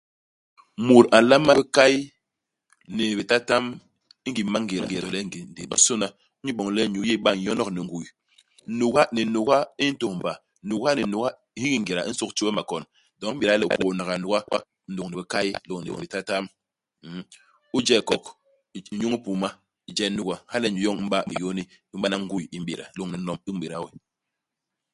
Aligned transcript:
Mut 0.87 1.05
a 1.15 1.17
nlama 1.21 1.51
je 1.57 1.57
bikay 1.65 1.93
ni 2.95 3.05
bitatam 3.17 3.65
i 4.27 4.29
ngim 4.31 4.47
i 4.49 4.51
mangéda 4.53 4.85
to 5.01 5.07
le 5.13 5.19
ngéda 5.27 5.47
ndéé 5.51 5.65
yosôna, 5.71 6.07
inyu 6.41 6.51
boñ 6.57 6.67
le 6.75 6.81
nyuu 6.93 7.05
yéé 7.09 7.17
i 7.19 7.23
ba 7.25 7.31
n'yonok 7.35 7.69
ni 7.75 7.81
nguy. 7.85 8.07
Nuga 8.79 9.01
ni 9.15 9.21
nuga 9.33 9.57
i 9.83 9.85
ntôhmba. 9.93 10.31
Nuga 10.69 10.89
ni 10.97 11.03
nuga 11.11 11.29
hiki 11.61 11.77
ngéda 11.83 12.01
i 12.09 12.11
nsôk 12.13 12.31
ti 12.35 12.41
we 12.45 12.51
makon. 12.57 12.83
Doñ 13.19 13.29
i 13.31 13.33
m'béda 13.35 13.59
le 13.59 13.65
u 13.67 13.73
pôônaga 13.77 14.15
nuga 14.21 14.39
lôñni 14.95 15.15
bikay, 15.19 15.47
lôñni 15.67 15.89
bitatam. 16.03 16.43
Mm. 17.05 17.23
U 17.75 17.77
je 17.85 17.93
hikok, 17.99 18.23
u 18.77 18.79
j 18.83 18.85
u 18.93 18.93
nyuñ 18.99 19.13
hipuma, 19.15 19.49
u 19.89 19.91
je 19.97 20.05
nuga. 20.17 20.35
Hala 20.51 20.65
nyen 20.67 20.73
nyuu 20.75 20.85
yoñ 20.87 20.97
i 21.01 21.03
m'ba 21.05 21.17
i 21.33 21.35
yôni, 21.41 21.63
i 21.93 21.95
m'bana 21.97 22.17
nguy 22.25 22.43
i 22.55 22.57
m'béda 22.61 22.85
lôñni 22.97 23.15
nom 23.27 23.39
u 23.49 23.51
m'béda 23.55 23.77
we. 23.83 23.89